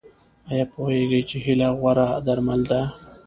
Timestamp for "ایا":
0.49-0.65